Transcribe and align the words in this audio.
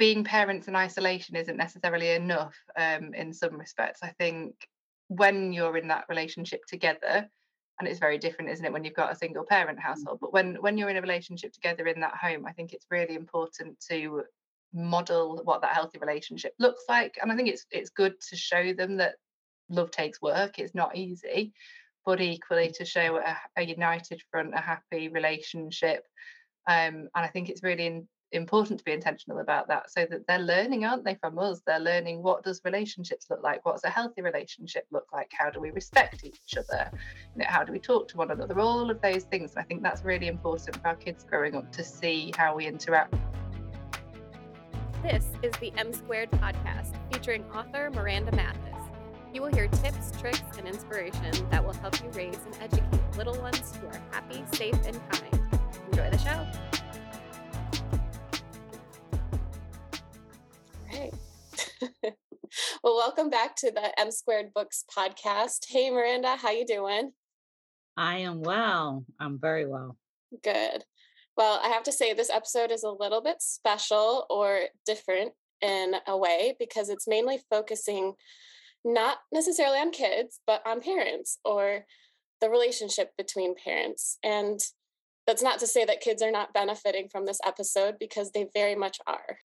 being 0.00 0.24
parents 0.24 0.66
in 0.66 0.74
isolation 0.74 1.36
isn't 1.36 1.58
necessarily 1.58 2.12
enough 2.12 2.56
um, 2.74 3.12
in 3.12 3.34
some 3.34 3.58
respects. 3.58 4.00
I 4.02 4.12
think 4.18 4.54
when 5.08 5.52
you're 5.52 5.76
in 5.76 5.88
that 5.88 6.06
relationship 6.08 6.62
together, 6.66 7.28
and 7.78 7.86
it's 7.86 8.00
very 8.00 8.16
different, 8.16 8.50
isn't 8.50 8.64
it, 8.64 8.72
when 8.72 8.82
you've 8.82 8.94
got 9.02 9.12
a 9.12 9.16
single 9.16 9.44
parent 9.44 9.78
household? 9.78 10.18
But 10.22 10.32
when 10.32 10.54
when 10.64 10.78
you're 10.78 10.88
in 10.88 10.96
a 10.96 11.02
relationship 11.02 11.52
together 11.52 11.86
in 11.86 12.00
that 12.00 12.16
home, 12.16 12.46
I 12.46 12.52
think 12.52 12.72
it's 12.72 12.86
really 12.90 13.14
important 13.14 13.78
to 13.90 14.24
model 14.72 15.42
what 15.44 15.60
that 15.60 15.74
healthy 15.74 15.98
relationship 15.98 16.54
looks 16.58 16.84
like. 16.88 17.18
And 17.20 17.30
I 17.30 17.36
think 17.36 17.48
it's 17.48 17.66
it's 17.70 17.90
good 17.90 18.14
to 18.30 18.36
show 18.36 18.72
them 18.72 18.96
that 18.96 19.16
love 19.68 19.90
takes 19.90 20.22
work. 20.22 20.58
It's 20.58 20.74
not 20.74 20.96
easy, 20.96 21.52
but 22.06 22.22
equally 22.22 22.70
to 22.78 22.86
show 22.86 23.18
a, 23.18 23.36
a 23.56 23.62
united 23.62 24.22
front, 24.30 24.54
a 24.54 24.60
happy 24.60 25.08
relationship. 25.08 26.06
Um, 26.66 26.94
and 27.14 27.24
I 27.26 27.28
think 27.28 27.50
it's 27.50 27.62
really 27.62 27.86
in, 27.86 28.08
important 28.32 28.78
to 28.78 28.84
be 28.84 28.92
intentional 28.92 29.40
about 29.40 29.68
that 29.68 29.90
so 29.90 30.06
that 30.08 30.26
they're 30.26 30.38
learning 30.38 30.84
aren't 30.84 31.04
they 31.04 31.14
from 31.14 31.38
us? 31.38 31.60
They're 31.66 31.80
learning 31.80 32.22
what 32.22 32.44
does 32.44 32.60
relationships 32.64 33.26
look 33.30 33.42
like? 33.42 33.64
What's 33.64 33.84
a 33.84 33.90
healthy 33.90 34.22
relationship 34.22 34.86
look 34.90 35.06
like? 35.12 35.30
How 35.36 35.50
do 35.50 35.60
we 35.60 35.70
respect 35.70 36.24
each 36.24 36.56
other? 36.56 36.90
You 37.34 37.42
know, 37.42 37.46
how 37.48 37.64
do 37.64 37.72
we 37.72 37.78
talk 37.78 38.08
to 38.08 38.16
one 38.16 38.30
another? 38.30 38.58
All 38.60 38.90
of 38.90 39.00
those 39.00 39.24
things. 39.24 39.56
I 39.56 39.62
think 39.62 39.82
that's 39.82 40.04
really 40.04 40.28
important 40.28 40.76
for 40.76 40.88
our 40.88 40.96
kids 40.96 41.24
growing 41.24 41.54
up 41.56 41.70
to 41.72 41.84
see 41.84 42.32
how 42.36 42.54
we 42.54 42.66
interact. 42.66 43.14
This 45.02 45.26
is 45.42 45.52
the 45.60 45.72
m 45.76 45.92
squared 45.92 46.30
podcast 46.32 46.94
featuring 47.12 47.44
author 47.52 47.90
miranda 47.90 48.32
mathis. 48.36 48.60
You 49.32 49.42
will 49.42 49.52
hear 49.52 49.68
tips 49.68 50.12
tricks 50.20 50.58
and 50.58 50.66
inspiration 50.66 51.48
that 51.50 51.64
will 51.64 51.72
help 51.72 52.02
you 52.02 52.10
raise 52.10 52.38
and 52.44 52.56
educate 52.60 53.16
little 53.16 53.40
ones 53.40 53.76
who 53.76 53.86
are 53.86 54.02
happy 54.10 54.44
safe 54.52 54.74
and 54.86 55.00
kind. 55.10 55.60
Enjoy 55.90 56.10
the 56.10 56.18
show 56.18 56.79
well, 62.82 62.96
welcome 62.96 63.30
back 63.30 63.56
to 63.56 63.70
the 63.70 63.98
M 63.98 64.10
Squared 64.10 64.52
Books 64.54 64.84
podcast. 64.94 65.66
Hey, 65.68 65.90
Miranda, 65.90 66.36
how 66.36 66.50
you 66.50 66.66
doing? 66.66 67.12
I 67.96 68.18
am 68.18 68.42
well. 68.42 69.04
I'm 69.18 69.38
very 69.38 69.66
well. 69.66 69.96
Good. 70.42 70.84
Well, 71.36 71.60
I 71.62 71.68
have 71.68 71.84
to 71.84 71.92
say 71.92 72.12
this 72.12 72.30
episode 72.30 72.70
is 72.70 72.82
a 72.82 72.90
little 72.90 73.22
bit 73.22 73.40
special 73.40 74.26
or 74.28 74.60
different 74.84 75.32
in 75.62 75.94
a 76.06 76.16
way 76.16 76.54
because 76.58 76.88
it's 76.88 77.08
mainly 77.08 77.40
focusing 77.50 78.14
not 78.84 79.18
necessarily 79.32 79.78
on 79.78 79.90
kids, 79.90 80.40
but 80.46 80.66
on 80.66 80.80
parents 80.80 81.38
or 81.44 81.84
the 82.40 82.50
relationship 82.50 83.10
between 83.16 83.54
parents. 83.54 84.18
And 84.22 84.60
that's 85.26 85.42
not 85.42 85.58
to 85.60 85.66
say 85.66 85.84
that 85.84 86.00
kids 86.00 86.22
are 86.22 86.30
not 86.30 86.54
benefiting 86.54 87.08
from 87.08 87.26
this 87.26 87.40
episode 87.44 87.96
because 87.98 88.32
they 88.32 88.48
very 88.54 88.74
much 88.74 88.98
are. 89.06 89.38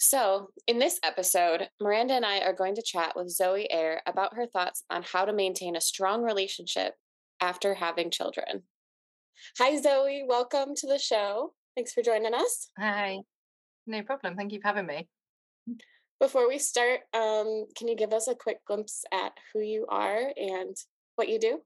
So, 0.00 0.50
in 0.68 0.78
this 0.78 1.00
episode, 1.02 1.68
Miranda 1.80 2.14
and 2.14 2.24
I 2.24 2.38
are 2.38 2.52
going 2.52 2.76
to 2.76 2.82
chat 2.82 3.14
with 3.16 3.30
Zoe 3.30 3.68
Ayre 3.68 4.00
about 4.06 4.36
her 4.36 4.46
thoughts 4.46 4.84
on 4.90 5.02
how 5.02 5.24
to 5.24 5.32
maintain 5.32 5.74
a 5.74 5.80
strong 5.80 6.22
relationship 6.22 6.94
after 7.40 7.74
having 7.74 8.12
children. 8.12 8.62
Hi, 9.58 9.76
Zoe. 9.80 10.24
Welcome 10.24 10.76
to 10.76 10.86
the 10.86 11.00
show. 11.00 11.52
Thanks 11.74 11.92
for 11.92 12.02
joining 12.02 12.32
us. 12.32 12.70
Hi. 12.78 13.18
No 13.88 14.02
problem. 14.02 14.36
Thank 14.36 14.52
you 14.52 14.60
for 14.60 14.68
having 14.68 14.86
me. 14.86 15.08
Before 16.20 16.46
we 16.46 16.60
start, 16.60 17.00
um, 17.12 17.66
can 17.76 17.88
you 17.88 17.96
give 17.96 18.12
us 18.12 18.28
a 18.28 18.36
quick 18.36 18.58
glimpse 18.66 19.04
at 19.12 19.32
who 19.52 19.60
you 19.60 19.84
are 19.88 20.32
and 20.36 20.76
what 21.16 21.28
you 21.28 21.40
do? 21.40 21.60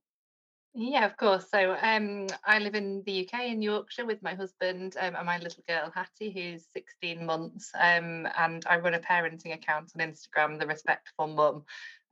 Yeah, 0.75 1.05
of 1.05 1.19
course. 1.19 1.51
So 1.51 1.77
um, 1.83 2.29
I 2.47 2.59
live 2.59 2.75
in 2.75 3.03
the 3.05 3.29
UK 3.29 3.45
in 3.45 3.61
Yorkshire 3.61 4.07
with 4.07 4.23
my 4.23 4.35
husband 4.35 4.97
um, 4.99 5.15
and 5.17 5.27
my 5.27 5.37
little 5.37 5.63
girl 5.69 5.93
Hattie, 5.95 6.31
who's 6.31 6.65
16 6.73 7.27
months. 7.27 7.71
Um, 7.79 8.27
and 8.39 8.65
I 8.67 8.79
run 8.79 8.95
a 8.95 8.99
parenting 8.99 9.53
account 9.53 9.93
on 9.95 10.09
Instagram, 10.09 10.59
The 10.59 10.67
Respectful 10.67 11.27
Mum, 11.27 11.65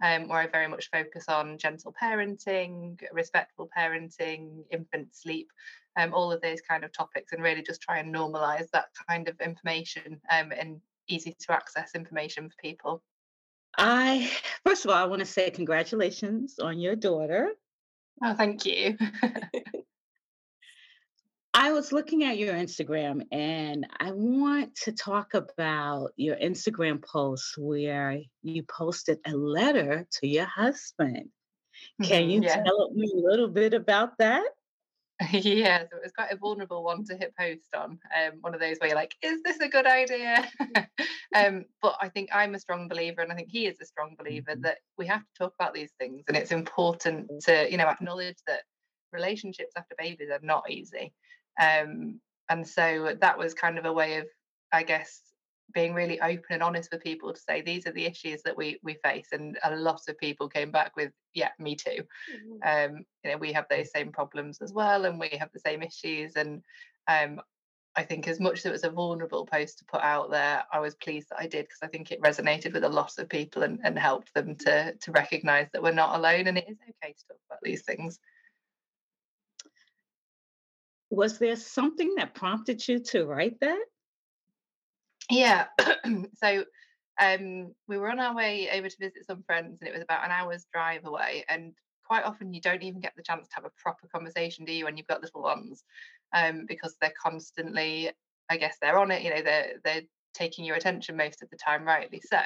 um, 0.05 0.28
where 0.28 0.41
I 0.41 0.47
very 0.47 0.69
much 0.69 0.91
focus 0.91 1.25
on 1.28 1.56
gentle 1.56 1.94
parenting, 2.00 3.00
respectful 3.12 3.71
parenting, 3.76 4.65
infant 4.71 5.16
sleep, 5.16 5.50
um, 5.97 6.12
all 6.12 6.31
of 6.31 6.42
those 6.42 6.60
kind 6.60 6.84
of 6.84 6.92
topics, 6.92 7.32
and 7.32 7.42
really 7.42 7.62
just 7.62 7.81
try 7.81 7.98
and 7.98 8.15
normalize 8.15 8.69
that 8.75 8.88
kind 9.09 9.28
of 9.28 9.41
information 9.41 10.21
um, 10.31 10.53
and 10.53 10.82
easy 11.09 11.34
to 11.41 11.53
access 11.53 11.94
information 11.94 12.50
for 12.50 12.56
people. 12.60 13.03
I, 13.78 14.31
first 14.66 14.84
of 14.84 14.91
all, 14.91 14.98
I 14.98 15.06
want 15.06 15.21
to 15.21 15.27
say 15.27 15.48
congratulations 15.48 16.59
on 16.59 16.78
your 16.78 16.94
daughter. 16.94 17.53
Oh, 18.22 18.34
thank 18.34 18.66
you. 18.66 18.97
I 21.53 21.72
was 21.72 21.92
looking 21.92 22.22
at 22.25 22.38
your 22.38 22.54
Instagram 22.54 23.22
and 23.32 23.86
I 23.98 24.12
want 24.12 24.76
to 24.84 24.92
talk 24.92 25.34
about 25.34 26.12
your 26.16 26.36
Instagram 26.36 27.04
post 27.04 27.56
where 27.59 28.20
you 28.42 28.62
posted 28.62 29.19
a 29.26 29.32
letter 29.32 30.06
to 30.20 30.28
your 30.28 30.47
husband. 30.47 31.28
Can 32.03 32.22
mm-hmm, 32.22 32.30
you 32.30 32.42
yeah. 32.42 32.62
tell 32.62 32.91
me 32.94 33.10
a 33.12 33.19
little 33.19 33.48
bit 33.48 33.75
about 33.75 34.16
that? 34.19 34.44
yeah, 35.32 35.80
so 35.80 35.96
it 35.96 36.02
was 36.02 36.12
quite 36.12 36.32
a 36.32 36.36
vulnerable 36.36 36.82
one 36.82 37.04
to 37.04 37.16
hit 37.16 37.34
post 37.36 37.74
on. 37.74 37.98
Um, 38.16 38.38
one 38.41 38.54
of 38.54 38.60
those 38.60 38.78
where 38.78 38.88
you're 38.88 38.96
like, 38.96 39.14
is 39.22 39.42
this 39.42 39.60
a 39.60 39.68
good 39.68 39.86
idea? 39.86 40.48
um, 41.34 41.64
but 41.80 41.96
I 42.00 42.08
think 42.08 42.30
I'm 42.32 42.54
a 42.54 42.58
strong 42.58 42.88
believer, 42.88 43.20
and 43.20 43.30
I 43.30 43.36
think 43.36 43.50
he 43.50 43.66
is 43.66 43.80
a 43.80 43.86
strong 43.86 44.16
believer 44.18 44.52
mm-hmm. 44.52 44.62
that 44.62 44.78
we 44.98 45.06
have 45.06 45.20
to 45.20 45.38
talk 45.38 45.54
about 45.58 45.74
these 45.74 45.92
things, 45.98 46.24
and 46.28 46.36
it's 46.36 46.52
important 46.52 47.28
to, 47.44 47.70
you 47.70 47.76
know, 47.76 47.86
acknowledge 47.86 48.38
that 48.46 48.62
relationships 49.12 49.72
after 49.76 49.94
babies 49.98 50.30
are 50.30 50.41
not 50.42 50.70
easy. 50.70 51.12
Um, 51.60 52.20
and 52.48 52.66
so 52.66 53.16
that 53.20 53.38
was 53.38 53.54
kind 53.54 53.78
of 53.78 53.84
a 53.84 53.92
way 53.92 54.16
of, 54.16 54.26
I 54.72 54.82
guess, 54.82 55.20
being 55.72 55.94
really 55.94 56.20
open 56.20 56.44
and 56.50 56.62
honest 56.62 56.91
with 56.92 57.03
people 57.03 57.32
to 57.32 57.41
say 57.41 57.60
these 57.60 57.86
are 57.86 57.92
the 57.92 58.06
issues 58.06 58.42
that 58.42 58.56
we 58.56 58.78
we 58.82 58.94
face 59.04 59.28
and 59.32 59.58
a 59.64 59.76
lot 59.76 60.00
of 60.08 60.19
people 60.19 60.48
came 60.48 60.70
back 60.70 60.97
with 60.97 61.12
yeah 61.34 61.50
me 61.58 61.75
too 61.75 62.03
mm-hmm. 62.34 62.92
um 62.92 63.04
you 63.25 63.31
know 63.31 63.36
we 63.36 63.53
have 63.53 63.66
those 63.70 63.91
same 63.91 64.10
problems 64.10 64.60
as 64.60 64.72
well 64.72 65.04
and 65.04 65.19
we 65.19 65.28
have 65.38 65.50
the 65.53 65.60
same 65.60 65.82
issues 65.82 66.36
and 66.36 66.62
um 67.09 67.41
I 67.97 68.04
think 68.04 68.28
as 68.28 68.38
much 68.38 68.60
as 68.60 68.66
it 68.66 68.72
was 68.72 68.84
a 68.84 68.91
vulnerable 68.91 69.44
post 69.44 69.78
to 69.78 69.84
put 69.84 70.00
out 70.00 70.30
there, 70.30 70.62
I 70.72 70.78
was 70.78 70.94
pleased 70.94 71.28
that 71.30 71.41
I 71.41 71.48
did 71.48 71.64
because 71.64 71.80
I 71.82 71.88
think 71.88 72.12
it 72.12 72.22
resonated 72.22 72.72
with 72.72 72.84
a 72.84 72.88
lot 72.88 73.19
of 73.19 73.28
people 73.28 73.64
and, 73.64 73.80
and 73.82 73.98
helped 73.98 74.32
them 74.32 74.54
to 74.56 74.94
to 74.94 75.12
recognize 75.12 75.66
that 75.72 75.82
we're 75.82 75.91
not 75.91 76.16
alone 76.16 76.47
and 76.47 76.56
it 76.56 76.66
is 76.69 76.76
okay 76.80 77.12
to 77.12 77.26
talk 77.26 77.41
about 77.48 77.59
these 77.62 77.82
things. 77.82 78.20
Was 81.10 81.38
there 81.38 81.56
something 81.56 82.14
that 82.14 82.34
prompted 82.34 82.86
you 82.86 83.00
to 83.00 83.26
write 83.26 83.59
that? 83.60 83.84
Yeah. 85.30 85.66
so 86.34 86.64
um, 87.20 87.74
we 87.86 87.98
were 87.98 88.10
on 88.10 88.18
our 88.18 88.34
way 88.34 88.68
over 88.72 88.88
to 88.88 88.96
visit 88.98 89.26
some 89.26 89.42
friends, 89.42 89.78
and 89.80 89.88
it 89.88 89.92
was 89.92 90.02
about 90.02 90.24
an 90.24 90.30
hour's 90.30 90.66
drive 90.72 91.04
away. 91.04 91.44
And 91.48 91.72
quite 92.04 92.24
often, 92.24 92.54
you 92.54 92.60
don't 92.60 92.82
even 92.82 93.00
get 93.00 93.12
the 93.16 93.22
chance 93.22 93.48
to 93.48 93.54
have 93.56 93.64
a 93.64 93.82
proper 93.82 94.08
conversation, 94.08 94.64
do 94.64 94.72
you, 94.72 94.84
when 94.84 94.96
you've 94.96 95.06
got 95.06 95.22
little 95.22 95.42
ones? 95.42 95.84
Um, 96.34 96.64
because 96.66 96.96
they're 97.00 97.12
constantly, 97.22 98.10
I 98.48 98.56
guess, 98.56 98.76
they're 98.80 98.98
on 98.98 99.10
it. 99.10 99.22
You 99.22 99.30
know, 99.30 99.42
they're 99.42 99.74
they're 99.84 100.02
taking 100.32 100.64
your 100.64 100.76
attention 100.76 101.16
most 101.16 101.42
of 101.42 101.50
the 101.50 101.56
time, 101.56 101.84
rightly 101.84 102.22
so. 102.24 102.41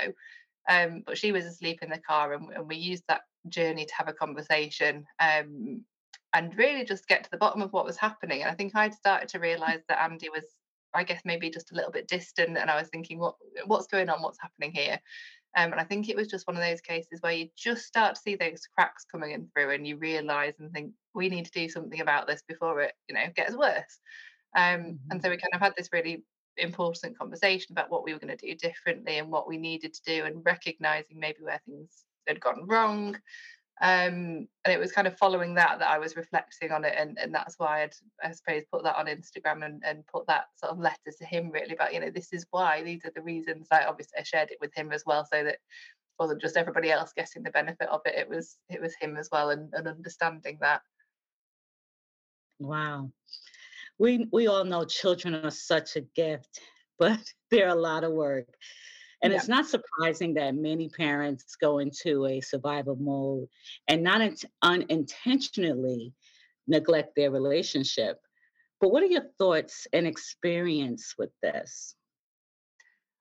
Um, 0.68 1.02
but 1.06 1.18
she 1.18 1.30
was 1.32 1.44
asleep 1.44 1.82
in 1.82 1.90
the 1.90 1.98
car, 1.98 2.32
and, 2.32 2.50
and, 2.54 2.66
we 2.66 2.76
used 2.76 3.04
that 3.08 3.22
journey 3.48 3.84
to 3.84 3.94
have 3.94 4.08
a 4.08 4.14
conversation. 4.14 5.04
Um, 5.20 5.84
and 6.34 6.58
really 6.58 6.84
just 6.84 7.06
get 7.06 7.22
to 7.22 7.30
the 7.30 7.36
bottom 7.36 7.62
of 7.62 7.72
what 7.72 7.84
was 7.84 7.96
happening. 7.96 8.42
And 8.42 8.50
I 8.50 8.54
think 8.54 8.74
I'd 8.74 8.92
started 8.92 9.28
to 9.28 9.38
realize 9.38 9.82
that 9.88 10.02
Andy 10.02 10.28
was 10.30 10.44
I 10.94 11.04
guess 11.04 11.22
maybe 11.24 11.50
just 11.50 11.72
a 11.72 11.74
little 11.74 11.92
bit 11.92 12.08
distant. 12.08 12.56
And 12.56 12.70
I 12.70 12.78
was 12.78 12.88
thinking, 12.88 13.18
what 13.18 13.34
what's 13.66 13.86
going 13.86 14.08
on? 14.08 14.22
What's 14.22 14.40
happening 14.40 14.72
here? 14.72 14.98
Um, 15.56 15.70
and 15.70 15.80
I 15.80 15.84
think 15.84 16.08
it 16.08 16.16
was 16.16 16.28
just 16.28 16.46
one 16.46 16.56
of 16.56 16.62
those 16.62 16.80
cases 16.80 17.20
where 17.20 17.32
you 17.32 17.48
just 17.56 17.84
start 17.84 18.16
to 18.16 18.20
see 18.20 18.34
those 18.34 18.66
cracks 18.76 19.04
coming 19.10 19.30
in 19.30 19.48
through, 19.48 19.70
and 19.70 19.86
you 19.86 19.96
realise 19.96 20.54
and 20.58 20.72
think 20.72 20.92
we 21.14 21.28
need 21.28 21.44
to 21.44 21.50
do 21.52 21.68
something 21.68 22.00
about 22.00 22.26
this 22.26 22.42
before 22.48 22.80
it, 22.80 22.92
you 23.08 23.14
know, 23.14 23.26
gets 23.36 23.56
worse. 23.56 24.00
Um, 24.56 24.80
mm-hmm. 24.80 24.94
And 25.10 25.22
so 25.22 25.30
we 25.30 25.36
kind 25.36 25.54
of 25.54 25.60
had 25.60 25.74
this 25.76 25.90
really 25.92 26.24
important 26.56 27.18
conversation 27.18 27.72
about 27.72 27.90
what 27.90 28.04
we 28.04 28.12
were 28.12 28.18
going 28.18 28.36
to 28.36 28.46
do 28.46 28.54
differently 28.54 29.18
and 29.18 29.30
what 29.30 29.48
we 29.48 29.56
needed 29.56 29.94
to 29.94 30.02
do, 30.04 30.24
and 30.24 30.44
recognizing 30.44 31.20
maybe 31.20 31.38
where 31.40 31.60
things 31.66 32.04
had 32.26 32.40
gone 32.40 32.66
wrong, 32.66 33.16
um, 33.80 34.46
and 34.64 34.72
it 34.72 34.78
was 34.78 34.92
kind 34.92 35.08
of 35.08 35.18
following 35.18 35.54
that 35.54 35.80
that 35.80 35.90
I 35.90 35.98
was 35.98 36.16
reflecting 36.16 36.70
on 36.70 36.84
it, 36.84 36.94
and, 36.96 37.18
and 37.18 37.34
that's 37.34 37.58
why 37.58 37.82
I'd 37.82 37.94
I 38.22 38.30
suppose 38.30 38.62
put 38.70 38.84
that 38.84 38.96
on 38.96 39.06
Instagram 39.06 39.64
and, 39.64 39.82
and 39.84 40.06
put 40.06 40.26
that 40.28 40.44
sort 40.56 40.72
of 40.72 40.78
letter 40.78 41.12
to 41.18 41.24
him 41.24 41.50
really 41.50 41.74
about 41.74 41.92
you 41.92 41.98
know 41.98 42.10
this 42.10 42.32
is 42.32 42.46
why 42.50 42.82
these 42.84 43.04
are 43.04 43.12
the 43.14 43.22
reasons. 43.22 43.66
I 43.72 43.84
obviously 43.84 44.18
I 44.18 44.22
shared 44.22 44.52
it 44.52 44.58
with 44.60 44.72
him 44.74 44.92
as 44.92 45.02
well, 45.04 45.26
so 45.30 45.42
that 45.42 45.58
wasn't 46.20 46.40
just 46.40 46.56
everybody 46.56 46.92
else 46.92 47.12
getting 47.16 47.42
the 47.42 47.50
benefit 47.50 47.88
of 47.88 48.00
it. 48.06 48.14
It 48.16 48.28
was 48.28 48.58
it 48.68 48.80
was 48.80 48.94
him 49.00 49.16
as 49.16 49.28
well, 49.32 49.50
and, 49.50 49.72
and 49.74 49.88
understanding 49.88 50.58
that. 50.60 50.82
Wow, 52.60 53.10
we 53.98 54.28
we 54.32 54.46
all 54.46 54.64
know 54.64 54.84
children 54.84 55.34
are 55.34 55.50
such 55.50 55.96
a 55.96 56.02
gift, 56.14 56.60
but 56.96 57.18
they're 57.50 57.68
a 57.68 57.74
lot 57.74 58.04
of 58.04 58.12
work. 58.12 58.46
And 59.24 59.32
yeah. 59.32 59.38
it's 59.38 59.48
not 59.48 59.66
surprising 59.66 60.34
that 60.34 60.54
many 60.54 60.90
parents 60.90 61.56
go 61.56 61.78
into 61.78 62.26
a 62.26 62.42
survival 62.42 62.94
mode 62.96 63.48
and 63.88 64.02
not 64.02 64.20
in- 64.20 64.36
unintentionally 64.60 66.12
neglect 66.66 67.16
their 67.16 67.30
relationship. 67.30 68.20
But 68.82 68.90
what 68.90 69.02
are 69.02 69.06
your 69.06 69.24
thoughts 69.38 69.86
and 69.94 70.06
experience 70.06 71.14
with 71.16 71.30
this? 71.42 71.94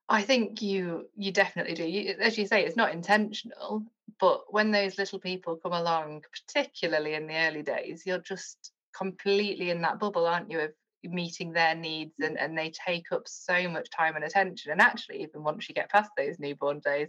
I 0.06 0.20
think 0.20 0.60
you 0.60 1.08
you 1.16 1.32
definitely 1.32 1.74
do. 1.74 1.84
You, 1.88 2.16
as 2.20 2.36
you 2.36 2.46
say, 2.46 2.66
it's 2.66 2.76
not 2.76 2.92
intentional, 2.92 3.82
but 4.20 4.52
when 4.52 4.70
those 4.70 4.98
little 4.98 5.18
people 5.18 5.56
come 5.56 5.72
along, 5.72 6.22
particularly 6.46 7.14
in 7.14 7.26
the 7.26 7.36
early 7.36 7.62
days, 7.62 8.02
you're 8.04 8.18
just 8.18 8.72
completely 8.94 9.70
in 9.70 9.80
that 9.80 9.98
bubble, 9.98 10.26
aren't 10.26 10.50
you, 10.50 10.60
of 10.60 10.72
meeting 11.04 11.52
their 11.52 11.74
needs 11.74 12.14
and, 12.20 12.38
and 12.38 12.56
they 12.56 12.70
take 12.70 13.12
up 13.12 13.22
so 13.26 13.68
much 13.68 13.90
time 13.90 14.16
and 14.16 14.24
attention. 14.24 14.72
And 14.72 14.80
actually, 14.80 15.22
even 15.22 15.42
once 15.42 15.68
you 15.68 15.74
get 15.74 15.90
past 15.90 16.10
those 16.16 16.38
newborn 16.38 16.80
days, 16.80 17.08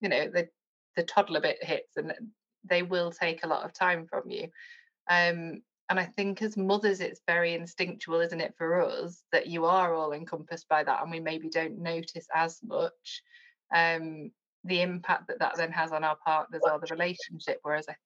you 0.00 0.08
know, 0.08 0.28
the 0.28 0.48
the 0.96 1.02
toddler 1.02 1.40
bit 1.40 1.62
hits 1.62 1.96
and 1.96 2.12
they 2.64 2.82
will 2.82 3.10
take 3.10 3.44
a 3.44 3.48
lot 3.48 3.64
of 3.64 3.72
time 3.72 4.06
from 4.06 4.30
you. 4.30 4.44
Um, 5.10 5.62
and 5.90 6.00
I 6.00 6.04
think 6.04 6.40
as 6.40 6.56
mothers, 6.56 7.00
it's 7.00 7.20
very 7.26 7.54
instinctual, 7.54 8.20
isn't 8.20 8.40
it, 8.40 8.54
for 8.56 8.80
us 8.80 9.22
that 9.32 9.48
you 9.48 9.66
are 9.66 9.94
all 9.94 10.12
encompassed 10.12 10.68
by 10.68 10.82
that, 10.82 11.02
and 11.02 11.10
we 11.10 11.20
maybe 11.20 11.50
don't 11.50 11.78
notice 11.78 12.26
as 12.34 12.58
much 12.64 13.22
um, 13.74 14.30
the 14.64 14.80
impact 14.80 15.28
that 15.28 15.40
that 15.40 15.56
then 15.56 15.72
has 15.72 15.92
on 15.92 16.02
our 16.02 16.16
partners 16.24 16.62
or 16.64 16.78
the 16.78 16.86
relationship. 16.90 17.58
Whereas 17.62 17.86
I, 17.88 17.96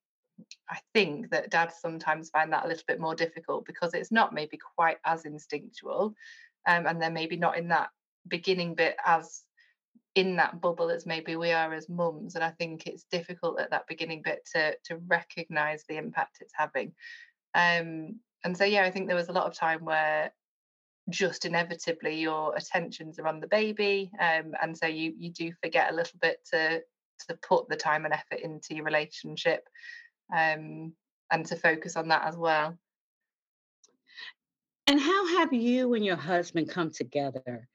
I 0.69 0.79
think 0.93 1.29
that 1.31 1.49
dads 1.49 1.75
sometimes 1.81 2.29
find 2.29 2.51
that 2.53 2.65
a 2.65 2.67
little 2.67 2.83
bit 2.87 2.99
more 2.99 3.15
difficult 3.15 3.65
because 3.65 3.93
it's 3.93 4.11
not 4.11 4.33
maybe 4.33 4.57
quite 4.75 4.97
as 5.05 5.25
instinctual, 5.25 6.13
um, 6.67 6.85
and 6.85 7.01
they're 7.01 7.09
maybe 7.09 7.37
not 7.37 7.57
in 7.57 7.69
that 7.69 7.89
beginning 8.27 8.75
bit 8.75 8.95
as 9.05 9.43
in 10.15 10.35
that 10.35 10.59
bubble 10.59 10.89
as 10.89 11.05
maybe 11.05 11.35
we 11.35 11.51
are 11.51 11.71
as 11.71 11.87
mums 11.87 12.33
and 12.33 12.43
i 12.43 12.49
think 12.49 12.87
it's 12.87 13.05
difficult 13.11 13.59
at 13.59 13.69
that 13.69 13.85
beginning 13.87 14.21
bit 14.23 14.39
to 14.53 14.75
to 14.83 14.97
recognize 15.07 15.83
the 15.87 15.97
impact 15.97 16.37
it's 16.41 16.53
having. 16.55 16.91
Um, 17.55 18.19
and 18.43 18.57
so, 18.57 18.63
yeah, 18.63 18.83
I 18.83 18.91
think 18.91 19.07
there 19.07 19.15
was 19.15 19.29
a 19.29 19.33
lot 19.33 19.47
of 19.47 19.53
time 19.53 19.83
where 19.83 20.31
just 21.09 21.45
inevitably 21.45 22.19
your 22.19 22.55
attentions 22.55 23.19
are 23.19 23.27
on 23.27 23.39
the 23.39 23.47
baby, 23.47 24.11
um, 24.19 24.53
and 24.61 24.77
so 24.77 24.85
you 24.85 25.13
you 25.17 25.31
do 25.31 25.51
forget 25.61 25.91
a 25.91 25.95
little 25.95 26.19
bit 26.21 26.37
to 26.51 26.81
to 27.27 27.37
put 27.41 27.67
the 27.67 27.75
time 27.75 28.05
and 28.05 28.13
effort 28.13 28.39
into 28.39 28.75
your 28.75 28.85
relationship, 28.85 29.67
um, 30.35 30.93
and 31.31 31.45
to 31.45 31.55
focus 31.55 31.95
on 31.95 32.07
that 32.09 32.25
as 32.25 32.35
well. 32.35 32.77
And 34.87 34.99
how 34.99 35.37
have 35.37 35.53
you 35.53 35.93
and 35.93 36.03
your 36.03 36.15
husband 36.15 36.69
come 36.69 36.91
together 36.91 37.67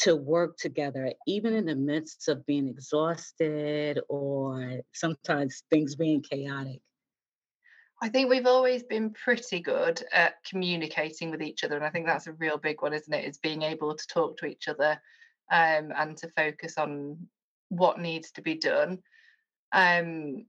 to 0.00 0.16
work 0.16 0.56
together, 0.58 1.12
even 1.26 1.54
in 1.54 1.66
the 1.66 1.74
midst 1.74 2.28
of 2.28 2.44
being 2.44 2.68
exhausted 2.68 4.00
or 4.08 4.80
sometimes 4.92 5.62
things 5.70 5.94
being 5.94 6.22
chaotic? 6.22 6.80
I 8.02 8.08
think 8.08 8.30
we've 8.30 8.46
always 8.46 8.82
been 8.82 9.10
pretty 9.10 9.60
good 9.60 10.02
at 10.12 10.42
communicating 10.44 11.30
with 11.30 11.42
each 11.42 11.64
other. 11.64 11.76
And 11.76 11.84
I 11.84 11.90
think 11.90 12.06
that's 12.06 12.26
a 12.26 12.32
real 12.32 12.56
big 12.56 12.80
one, 12.80 12.94
isn't 12.94 13.12
it? 13.12 13.26
Is 13.26 13.38
being 13.38 13.62
able 13.62 13.94
to 13.94 14.06
talk 14.06 14.38
to 14.38 14.46
each 14.46 14.68
other 14.68 15.00
um, 15.50 15.92
and 15.96 16.16
to 16.18 16.28
focus 16.36 16.78
on 16.78 17.18
what 17.68 18.00
needs 18.00 18.32
to 18.32 18.42
be 18.42 18.54
done. 18.54 18.98
Um, 19.72 20.46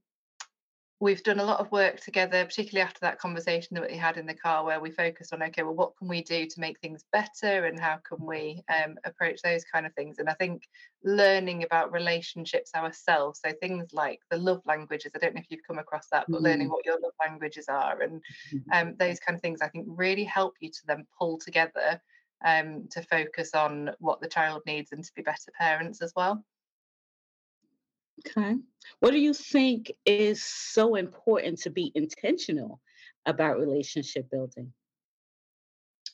we've 1.02 1.24
done 1.24 1.40
a 1.40 1.44
lot 1.44 1.58
of 1.58 1.72
work 1.72 1.98
together, 2.00 2.44
particularly 2.44 2.80
after 2.80 3.00
that 3.00 3.18
conversation 3.18 3.74
that 3.74 3.90
we 3.90 3.96
had 3.96 4.16
in 4.16 4.24
the 4.24 4.34
car, 4.34 4.64
where 4.64 4.78
we 4.78 4.92
focused 4.92 5.34
on 5.34 5.42
okay, 5.42 5.64
well, 5.64 5.74
what 5.74 5.96
can 5.96 6.06
we 6.06 6.22
do 6.22 6.46
to 6.46 6.60
make 6.60 6.78
things 6.78 7.04
better, 7.10 7.66
and 7.66 7.80
how 7.80 7.98
can 8.08 8.24
we 8.24 8.62
um, 8.72 8.94
approach 9.04 9.42
those 9.42 9.64
kind 9.64 9.84
of 9.84 9.92
things? 9.94 10.20
And 10.20 10.28
I 10.28 10.34
think 10.34 10.62
learning 11.02 11.64
about 11.64 11.90
relationships 11.90 12.70
ourselves, 12.76 13.40
so 13.44 13.52
things 13.60 13.92
like 13.92 14.20
the 14.30 14.36
love 14.36 14.62
languages. 14.64 15.10
I 15.16 15.18
don't 15.18 15.34
know 15.34 15.40
if 15.40 15.50
you've 15.50 15.66
come 15.66 15.80
across 15.80 16.06
that, 16.12 16.26
but 16.28 16.36
mm-hmm. 16.36 16.44
learning 16.44 16.68
what 16.68 16.86
your 16.86 17.00
love 17.02 17.14
languages 17.20 17.66
are 17.68 18.00
and 18.00 18.22
um, 18.72 18.94
those 18.96 19.18
kind 19.18 19.34
of 19.34 19.42
things, 19.42 19.60
I 19.60 19.68
think 19.70 19.86
really 19.88 20.24
help 20.24 20.54
you 20.60 20.70
to 20.70 20.86
then 20.86 21.04
pull 21.18 21.36
together 21.36 22.00
um, 22.44 22.86
to 22.92 23.02
focus 23.02 23.54
on 23.54 23.90
what 23.98 24.20
the 24.20 24.28
child 24.28 24.62
needs 24.66 24.92
and 24.92 25.02
to 25.02 25.12
be 25.16 25.22
better 25.22 25.50
parents 25.58 26.00
as 26.00 26.12
well. 26.14 26.44
Okay. 28.20 28.56
What 29.00 29.12
do 29.12 29.18
you 29.18 29.34
think 29.34 29.92
is 30.04 30.42
so 30.42 30.94
important 30.94 31.60
to 31.60 31.70
be 31.70 31.92
intentional 31.94 32.80
about 33.26 33.58
relationship 33.58 34.30
building? 34.30 34.72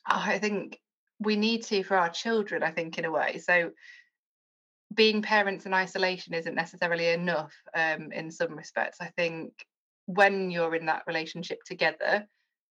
Oh, 0.09 0.23
I 0.25 0.39
think 0.39 0.81
we 1.21 1.37
need 1.37 1.65
to 1.65 1.83
for 1.83 1.97
our 1.97 2.09
children, 2.09 2.62
I 2.62 2.71
think, 2.71 2.99
in 2.99 3.05
a 3.05 3.11
way. 3.11 3.39
So, 3.39 3.71
being 4.95 5.21
parents 5.21 5.67
in 5.67 5.75
isolation 5.75 6.33
isn't 6.33 6.55
necessarily 6.55 7.09
enough 7.09 7.53
um, 7.75 8.11
in 8.11 8.31
some 8.31 8.56
respects. 8.56 8.99
I 9.00 9.09
think 9.17 9.53
when 10.06 10.50
you're 10.50 10.75
in 10.75 10.87
that 10.87 11.03
relationship 11.06 11.62
together, 11.65 12.27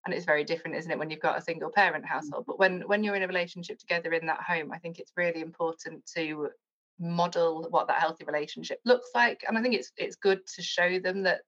and 0.06 0.14
it's 0.14 0.24
very 0.24 0.44
different, 0.44 0.76
isn't 0.76 0.90
it, 0.90 0.98
when 0.98 1.10
you've 1.10 1.20
got 1.20 1.36
a 1.36 1.42
single 1.42 1.70
parent 1.70 2.04
mm. 2.04 2.08
household? 2.08 2.44
But 2.46 2.58
when 2.58 2.82
when 2.82 3.04
you're 3.04 3.16
in 3.16 3.22
a 3.22 3.28
relationship 3.28 3.78
together 3.78 4.12
in 4.12 4.26
that 4.26 4.42
home, 4.42 4.72
I 4.72 4.78
think 4.78 4.98
it's 4.98 5.12
really 5.16 5.40
important 5.40 6.06
to 6.14 6.50
model 6.98 7.66
what 7.70 7.88
that 7.88 8.00
healthy 8.00 8.24
relationship 8.24 8.80
looks 8.84 9.10
like 9.14 9.44
and 9.46 9.56
i 9.56 9.62
think 9.62 9.74
it's 9.74 9.92
it's 9.96 10.16
good 10.16 10.40
to 10.46 10.62
show 10.62 10.98
them 10.98 11.22
that 11.22 11.40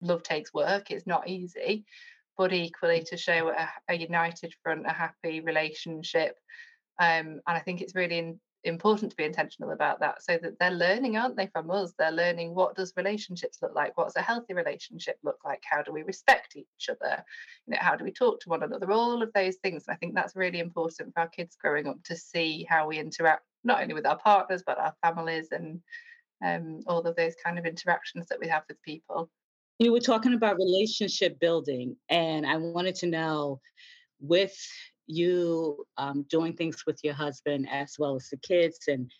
love 0.00 0.22
takes 0.22 0.54
work 0.54 0.90
it's 0.90 1.06
not 1.06 1.28
easy 1.28 1.84
but 2.38 2.52
equally 2.52 3.02
to 3.02 3.16
show 3.16 3.48
a, 3.48 3.68
a 3.88 3.94
united 3.94 4.54
front 4.62 4.86
a 4.86 4.92
happy 4.92 5.40
relationship 5.40 6.36
um, 7.00 7.40
and 7.46 7.56
i 7.56 7.60
think 7.60 7.80
it's 7.80 7.94
really 7.94 8.18
in, 8.18 8.40
important 8.64 9.10
to 9.10 9.16
be 9.16 9.24
intentional 9.24 9.72
about 9.72 10.00
that 10.00 10.22
so 10.22 10.38
that 10.40 10.58
they're 10.58 10.70
learning 10.70 11.16
aren't 11.16 11.36
they 11.36 11.48
from 11.48 11.70
us? 11.70 11.92
They're 11.98 12.12
learning 12.12 12.54
what 12.54 12.76
does 12.76 12.92
relationships 12.96 13.58
look 13.60 13.74
like? 13.74 13.96
What's 13.96 14.16
a 14.16 14.22
healthy 14.22 14.54
relationship 14.54 15.18
look 15.24 15.38
like? 15.44 15.62
How 15.68 15.82
do 15.82 15.92
we 15.92 16.02
respect 16.02 16.56
each 16.56 16.88
other? 16.88 17.24
You 17.66 17.72
know 17.72 17.78
how 17.80 17.96
do 17.96 18.04
we 18.04 18.12
talk 18.12 18.40
to 18.40 18.48
one 18.48 18.62
another? 18.62 18.90
All 18.92 19.22
of 19.22 19.32
those 19.32 19.56
things 19.56 19.84
and 19.86 19.94
i 19.94 19.96
think 19.96 20.14
that's 20.14 20.36
really 20.36 20.60
important 20.60 21.12
for 21.12 21.20
our 21.20 21.28
kids 21.28 21.56
growing 21.60 21.86
up 21.86 22.02
to 22.04 22.16
see 22.16 22.66
how 22.68 22.86
we 22.86 22.98
interact 22.98 23.42
not 23.64 23.82
only 23.82 23.94
with 23.94 24.06
our 24.06 24.18
partners 24.18 24.62
but 24.66 24.78
our 24.78 24.94
families 25.02 25.48
and 25.52 25.80
um, 26.44 26.80
all 26.86 27.00
of 27.00 27.16
those 27.16 27.34
kind 27.44 27.58
of 27.58 27.66
interactions 27.66 28.26
that 28.28 28.40
we 28.40 28.48
have 28.48 28.64
with 28.68 28.82
people. 28.82 29.30
You 29.78 29.92
were 29.92 30.00
talking 30.00 30.34
about 30.34 30.56
relationship 30.56 31.38
building, 31.40 31.96
and 32.08 32.46
I 32.46 32.56
wanted 32.56 32.94
to 32.96 33.06
know 33.06 33.60
with 34.20 34.56
you 35.06 35.84
um, 35.98 36.24
doing 36.30 36.54
things 36.54 36.84
with 36.86 37.00
your 37.02 37.14
husband 37.14 37.68
as 37.70 37.96
well 37.98 38.14
as 38.14 38.28
the 38.28 38.36
kids 38.38 38.78
and 38.88 39.10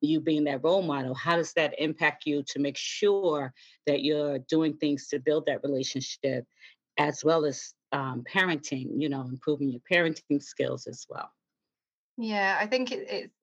you 0.00 0.20
being 0.20 0.44
that 0.44 0.64
role 0.64 0.82
model 0.82 1.14
how 1.14 1.36
does 1.36 1.52
that 1.52 1.74
impact 1.78 2.24
you 2.26 2.42
to 2.46 2.58
make 2.58 2.76
sure 2.76 3.52
that 3.86 4.02
you're 4.02 4.38
doing 4.48 4.74
things 4.78 5.08
to 5.08 5.18
build 5.18 5.44
that 5.46 5.62
relationship 5.62 6.44
as 6.98 7.22
well 7.22 7.44
as 7.44 7.74
um, 7.92 8.24
parenting 8.32 8.88
you 8.96 9.08
know 9.08 9.22
improving 9.22 9.70
your 9.70 9.80
parenting 9.90 10.42
skills 10.42 10.86
as 10.86 11.06
well 11.08 11.30
yeah 12.16 12.56
i 12.58 12.66
think 12.66 12.90
it, 12.90 13.06
it's 13.10 13.34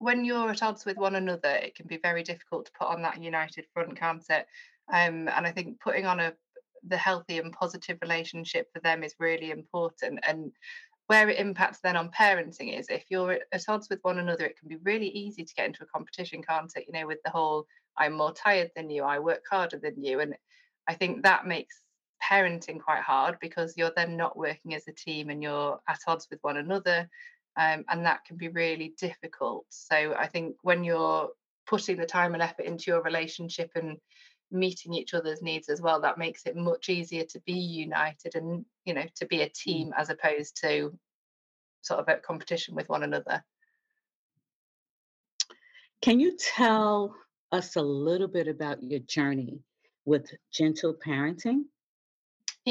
when 0.00 0.24
you're 0.24 0.50
at 0.50 0.62
odds 0.62 0.86
with 0.86 0.96
one 0.96 1.14
another, 1.14 1.50
it 1.50 1.74
can 1.74 1.86
be 1.86 1.98
very 1.98 2.22
difficult 2.22 2.66
to 2.66 2.72
put 2.78 2.88
on 2.88 3.02
that 3.02 3.22
united 3.22 3.66
front, 3.72 3.96
can't 4.00 4.24
it? 4.30 4.46
Um, 4.92 5.28
and 5.28 5.46
I 5.46 5.52
think 5.52 5.78
putting 5.78 6.06
on 6.06 6.18
a 6.18 6.32
the 6.88 6.96
healthy 6.96 7.38
and 7.38 7.52
positive 7.52 7.98
relationship 8.00 8.66
for 8.72 8.80
them 8.80 9.04
is 9.04 9.14
really 9.18 9.50
important. 9.50 10.18
And 10.26 10.52
where 11.08 11.28
it 11.28 11.38
impacts 11.38 11.80
then 11.82 11.96
on 11.96 12.10
parenting 12.10 12.78
is 12.78 12.88
if 12.88 13.04
you're 13.10 13.38
at 13.52 13.68
odds 13.68 13.88
with 13.90 13.98
one 14.00 14.18
another, 14.18 14.46
it 14.46 14.58
can 14.58 14.68
be 14.68 14.78
really 14.84 15.08
easy 15.08 15.44
to 15.44 15.54
get 15.54 15.66
into 15.66 15.82
a 15.82 15.86
competition, 15.86 16.42
can't 16.42 16.72
it? 16.74 16.86
You 16.86 16.98
know, 16.98 17.06
with 17.06 17.22
the 17.22 17.30
whole 17.30 17.66
I'm 17.98 18.14
more 18.14 18.32
tired 18.32 18.70
than 18.74 18.88
you, 18.88 19.02
I 19.02 19.18
work 19.18 19.42
harder 19.50 19.78
than 19.78 20.02
you. 20.02 20.20
And 20.20 20.34
I 20.88 20.94
think 20.94 21.22
that 21.22 21.46
makes 21.46 21.82
parenting 22.22 22.80
quite 22.80 23.02
hard 23.02 23.36
because 23.38 23.74
you're 23.76 23.92
then 23.94 24.16
not 24.16 24.38
working 24.38 24.74
as 24.74 24.88
a 24.88 24.92
team 24.92 25.28
and 25.28 25.42
you're 25.42 25.78
at 25.86 26.00
odds 26.06 26.26
with 26.30 26.38
one 26.40 26.56
another 26.56 27.06
um, 27.56 27.84
and 27.88 28.06
that 28.06 28.24
can 28.24 28.36
be 28.36 28.48
really 28.48 28.94
difficult. 28.98 29.66
So 29.68 30.14
I 30.16 30.26
think 30.26 30.56
when 30.62 30.84
you're 30.84 31.30
putting 31.66 31.96
the 31.96 32.06
time 32.06 32.34
and 32.34 32.42
effort 32.42 32.66
into 32.66 32.90
your 32.90 33.02
relationship 33.02 33.70
and 33.74 33.98
meeting 34.50 34.92
each 34.92 35.14
other's 35.14 35.42
needs 35.42 35.68
as 35.68 35.80
well, 35.80 36.00
that 36.00 36.18
makes 36.18 36.46
it 36.46 36.56
much 36.56 36.88
easier 36.88 37.24
to 37.24 37.40
be 37.46 37.52
united 37.52 38.34
and 38.34 38.64
you 38.84 38.94
know 38.94 39.04
to 39.16 39.26
be 39.26 39.42
a 39.42 39.48
mm. 39.48 39.52
team 39.52 39.92
as 39.96 40.10
opposed 40.10 40.60
to 40.62 40.92
sort 41.82 42.00
of 42.00 42.08
a 42.08 42.16
competition 42.16 42.74
with 42.74 42.88
one 42.88 43.02
another. 43.02 43.42
Can 46.02 46.18
you 46.18 46.36
tell 46.36 47.14
us 47.52 47.76
a 47.76 47.82
little 47.82 48.28
bit 48.28 48.48
about 48.48 48.82
your 48.82 49.00
journey 49.00 49.60
with 50.04 50.30
gentle 50.52 50.94
parenting? 50.94 51.64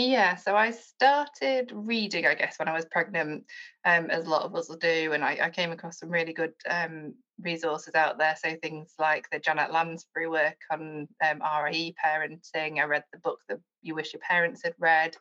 Yeah, 0.08 0.36
so 0.36 0.56
I 0.56 0.72
started 0.72 1.74
reading, 1.74 2.26
I 2.26 2.34
guess, 2.34 2.58
when 2.58 2.70
I 2.70 2.74
was 2.74 2.86
pregnant, 2.86 3.44
um, 3.84 4.10
as 4.10 4.26
a 4.26 4.30
lot 4.30 4.44
of 4.44 4.56
us 4.56 4.70
will 4.70 4.78
do, 4.78 5.12
and 5.12 5.26
I, 5.26 5.38
I 5.42 5.50
came 5.50 5.72
across 5.72 6.00
some 6.00 6.10
really 6.10 6.32
good 6.32 6.54
um, 6.70 7.14
resources 7.42 7.96
out 7.96 8.18
there. 8.18 8.36
So 8.42 8.56
things 8.62 8.94
like 8.98 9.26
the 9.30 9.40
Janet 9.40 9.74
Lansbury 9.74 10.30
work 10.30 10.58
on 10.72 11.08
um, 11.22 11.42
RIE 11.42 11.94
parenting. 12.02 12.80
I 12.80 12.86
read 12.86 13.04
the 13.12 13.20
book 13.20 13.40
that 13.50 13.60
You 13.82 13.94
Wish 13.94 14.14
Your 14.14 14.22
Parents 14.22 14.62
Had 14.64 14.74
Read. 14.80 15.18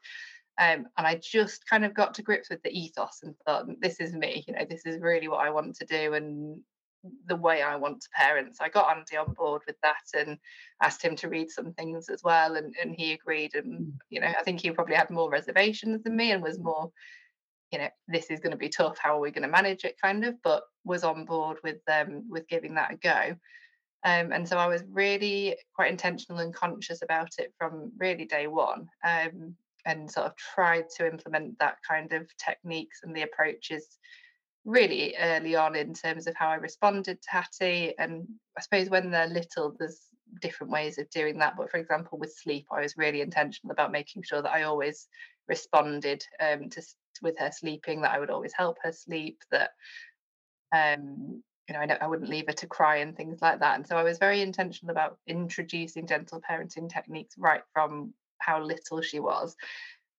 Um, 0.60 0.86
and 0.96 1.06
I 1.06 1.16
just 1.16 1.66
kind 1.68 1.84
of 1.84 1.92
got 1.92 2.14
to 2.14 2.22
grips 2.22 2.48
with 2.48 2.62
the 2.62 2.70
ethos 2.70 3.20
and 3.24 3.34
thought, 3.46 3.66
this 3.80 3.98
is 3.98 4.12
me, 4.12 4.44
you 4.46 4.54
know, 4.54 4.64
this 4.68 4.86
is 4.86 5.00
really 5.00 5.26
what 5.26 5.44
I 5.44 5.50
want 5.50 5.74
to 5.76 5.86
do. 5.86 6.14
And 6.14 6.60
the 7.26 7.36
way 7.36 7.62
I 7.62 7.76
want 7.76 8.00
to 8.00 8.08
parent. 8.14 8.56
So 8.56 8.64
I 8.64 8.68
got 8.68 8.96
Andy 8.96 9.16
on 9.16 9.32
board 9.34 9.62
with 9.66 9.76
that 9.82 10.02
and 10.14 10.38
asked 10.82 11.02
him 11.02 11.16
to 11.16 11.28
read 11.28 11.50
some 11.50 11.72
things 11.72 12.08
as 12.08 12.22
well, 12.22 12.56
and, 12.56 12.74
and 12.80 12.94
he 12.96 13.12
agreed. 13.12 13.54
And 13.54 13.80
mm. 13.80 13.92
you 14.10 14.20
know, 14.20 14.26
I 14.26 14.42
think 14.42 14.60
he 14.60 14.70
probably 14.70 14.96
had 14.96 15.10
more 15.10 15.30
reservations 15.30 16.02
than 16.02 16.16
me 16.16 16.32
and 16.32 16.42
was 16.42 16.58
more 16.58 16.90
you 17.70 17.78
know, 17.78 17.88
this 18.06 18.30
is 18.30 18.40
going 18.40 18.52
to 18.52 18.56
be 18.56 18.68
tough. 18.68 18.98
How 18.98 19.16
are 19.16 19.20
we 19.20 19.30
going 19.30 19.42
to 19.42 19.48
manage 19.48 19.84
it? 19.84 20.00
Kind 20.00 20.24
of, 20.24 20.34
but 20.42 20.62
was 20.84 21.04
on 21.04 21.24
board 21.24 21.58
with 21.62 21.80
um, 21.90 22.24
with 22.28 22.48
giving 22.48 22.74
that 22.74 22.92
a 22.92 22.96
go. 22.96 23.36
Um, 24.04 24.32
and 24.32 24.48
so 24.48 24.56
I 24.56 24.68
was 24.68 24.84
really 24.90 25.56
quite 25.74 25.90
intentional 25.90 26.38
and 26.38 26.54
conscious 26.54 27.02
about 27.02 27.30
it 27.38 27.52
from 27.58 27.92
really 27.98 28.24
day 28.24 28.46
one, 28.46 28.88
um, 29.04 29.54
and 29.84 30.10
sort 30.10 30.26
of 30.26 30.36
tried 30.36 30.86
to 30.96 31.06
implement 31.06 31.58
that 31.58 31.76
kind 31.86 32.12
of 32.12 32.26
techniques 32.38 33.00
and 33.02 33.14
the 33.14 33.22
approaches 33.22 33.98
really 34.64 35.14
early 35.18 35.56
on 35.56 35.76
in 35.76 35.94
terms 35.94 36.26
of 36.26 36.34
how 36.36 36.48
I 36.48 36.56
responded 36.56 37.20
to 37.22 37.30
Hattie. 37.30 37.94
And 37.98 38.26
I 38.56 38.60
suppose 38.60 38.90
when 38.90 39.10
they're 39.10 39.26
little, 39.28 39.74
there's 39.78 40.00
different 40.40 40.72
ways 40.72 40.98
of 40.98 41.08
doing 41.10 41.38
that. 41.38 41.56
But 41.56 41.70
for 41.70 41.78
example, 41.78 42.18
with 42.18 42.34
sleep, 42.34 42.66
I 42.70 42.82
was 42.82 42.96
really 42.96 43.20
intentional 43.20 43.72
about 43.72 43.92
making 43.92 44.22
sure 44.22 44.42
that 44.42 44.52
I 44.52 44.64
always 44.64 45.08
responded 45.48 46.24
um, 46.40 46.68
to 46.70 46.82
with 47.22 47.38
her 47.38 47.50
sleeping, 47.50 48.02
that 48.02 48.12
I 48.12 48.18
would 48.18 48.30
always 48.30 48.52
help 48.52 48.78
her 48.82 48.92
sleep, 48.92 49.40
that 49.50 49.70
um, 50.72 51.42
you 51.68 51.74
know, 51.74 51.80
I, 51.80 51.98
I 52.00 52.06
wouldn't 52.06 52.30
leave 52.30 52.46
her 52.46 52.54
to 52.54 52.66
cry 52.66 52.96
and 52.96 53.16
things 53.16 53.40
like 53.42 53.60
that. 53.60 53.76
And 53.76 53.86
so 53.86 53.96
I 53.96 54.02
was 54.02 54.18
very 54.18 54.40
intentional 54.40 54.90
about 54.90 55.18
introducing 55.26 56.06
gentle 56.06 56.40
parenting 56.48 56.88
techniques 56.88 57.34
right 57.38 57.62
from 57.72 58.14
how 58.38 58.62
little 58.62 59.02
she 59.02 59.20
was. 59.20 59.56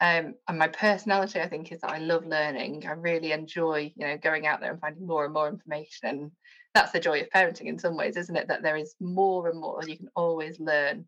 Um, 0.02 0.36
and 0.48 0.58
my 0.58 0.70
personality, 0.70 1.42
I 1.42 1.50
think, 1.50 1.72
is 1.72 1.82
that 1.82 1.92
I 1.92 1.98
love 1.98 2.26
learning. 2.26 2.88
I 2.88 2.94
really 2.94 3.34
enjoy, 3.34 3.92
you 3.96 4.08
know, 4.08 4.18
going 4.18 4.48
out 4.48 4.62
there 4.62 4.72
and 4.72 4.80
finding 4.80 5.06
more 5.06 5.26
and 5.26 5.34
more 5.34 5.50
information. 5.50 6.08
And 6.08 6.32
that's 6.74 6.92
the 6.92 7.02
joy 7.02 7.22
of 7.22 7.30
parenting 7.30 7.66
in 7.66 7.78
some 7.80 7.98
ways, 7.98 8.16
isn't 8.16 8.36
it? 8.36 8.48
That 8.48 8.64
there 8.64 8.78
is 8.78 8.96
more 9.02 9.50
and 9.50 9.60
more. 9.60 9.82
You 9.86 9.98
can 9.98 10.10
always 10.16 10.60
learn. 10.60 11.06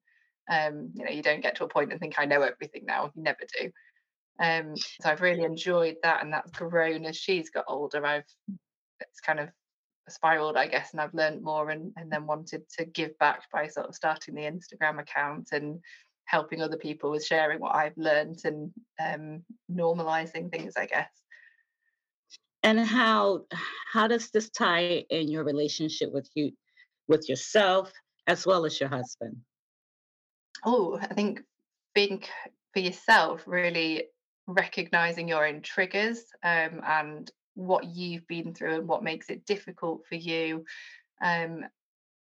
Um, 0.49 0.91
you 0.93 1.05
know, 1.05 1.11
you 1.11 1.21
don't 1.21 1.41
get 1.41 1.55
to 1.57 1.63
a 1.63 1.69
point 1.69 1.91
and 1.91 2.01
think 2.01 2.15
I 2.17 2.25
know 2.25 2.41
everything 2.41 2.83
now. 2.85 3.11
You 3.15 3.23
never 3.23 3.39
do. 3.59 3.71
Um, 4.39 4.75
so 4.75 5.09
I've 5.09 5.21
really 5.21 5.43
enjoyed 5.43 5.97
that, 6.03 6.23
and 6.23 6.33
that's 6.33 6.51
grown 6.51 7.05
as 7.05 7.15
she's 7.15 7.49
got 7.49 7.65
older. 7.67 8.05
I've 8.05 8.23
it's 8.99 9.19
kind 9.19 9.39
of 9.39 9.49
spiraled, 10.09 10.57
I 10.57 10.67
guess, 10.67 10.91
and 10.91 10.99
I've 10.99 11.13
learned 11.13 11.43
more, 11.43 11.69
and 11.69 11.93
and 11.95 12.11
then 12.11 12.25
wanted 12.25 12.67
to 12.77 12.85
give 12.85 13.17
back 13.19 13.43
by 13.53 13.67
sort 13.67 13.87
of 13.87 13.95
starting 13.95 14.35
the 14.35 14.41
Instagram 14.41 14.99
account 14.99 15.49
and 15.51 15.79
helping 16.31 16.61
other 16.61 16.77
people 16.77 17.11
with 17.11 17.25
sharing 17.25 17.59
what 17.59 17.75
I've 17.75 17.97
learned 17.97 18.39
and 18.45 18.71
um, 19.03 19.43
normalizing 19.69 20.49
things, 20.49 20.73
I 20.77 20.85
guess. 20.85 21.11
And 22.63 22.79
how 22.79 23.45
how 23.91 24.07
does 24.07 24.29
this 24.29 24.49
tie 24.49 25.03
in 25.09 25.29
your 25.29 25.43
relationship 25.43 26.11
with 26.13 26.29
you, 26.35 26.51
with 27.07 27.27
yourself 27.27 27.91
as 28.27 28.45
well 28.45 28.65
as 28.65 28.79
your 28.79 28.87
husband? 28.87 29.35
Oh, 30.65 30.97
I 31.01 31.13
think 31.13 31.41
being 31.93 32.23
for 32.73 32.79
yourself, 32.79 33.43
really 33.45 34.05
recognizing 34.47 35.27
your 35.27 35.45
own 35.45 35.61
triggers 35.61 36.23
um, 36.43 36.81
and 36.85 37.29
what 37.55 37.83
you've 37.83 38.27
been 38.27 38.53
through 38.53 38.75
and 38.75 38.87
what 38.87 39.03
makes 39.03 39.29
it 39.29 39.45
difficult 39.45 40.03
for 40.07 40.15
you 40.15 40.63
um, 41.21 41.65